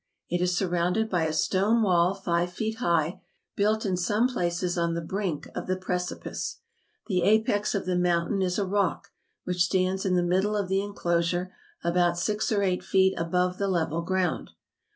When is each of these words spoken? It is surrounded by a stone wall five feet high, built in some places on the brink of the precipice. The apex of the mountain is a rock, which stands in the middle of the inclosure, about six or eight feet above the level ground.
It 0.31 0.41
is 0.41 0.57
surrounded 0.57 1.11
by 1.11 1.27
a 1.27 1.31
stone 1.31 1.83
wall 1.83 2.15
five 2.15 2.51
feet 2.51 2.77
high, 2.79 3.21
built 3.55 3.85
in 3.85 3.95
some 3.95 4.27
places 4.27 4.75
on 4.75 4.95
the 4.95 4.99
brink 5.01 5.45
of 5.53 5.67
the 5.67 5.75
precipice. 5.77 6.57
The 7.05 7.21
apex 7.21 7.75
of 7.75 7.85
the 7.85 7.95
mountain 7.95 8.41
is 8.41 8.57
a 8.57 8.65
rock, 8.65 9.09
which 9.43 9.63
stands 9.65 10.03
in 10.03 10.15
the 10.15 10.23
middle 10.23 10.57
of 10.57 10.69
the 10.69 10.81
inclosure, 10.81 11.53
about 11.83 12.17
six 12.17 12.51
or 12.51 12.63
eight 12.63 12.83
feet 12.83 13.13
above 13.15 13.59
the 13.59 13.67
level 13.67 14.01
ground. 14.01 14.49